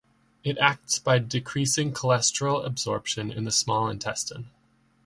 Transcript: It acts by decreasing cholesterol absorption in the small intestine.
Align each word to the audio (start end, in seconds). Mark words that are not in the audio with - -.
It 0.43 0.57
acts 0.57 0.97
by 0.97 1.19
decreasing 1.19 1.93
cholesterol 1.93 2.65
absorption 2.65 3.31
in 3.31 3.43
the 3.43 3.51
small 3.51 3.87
intestine. 3.87 4.49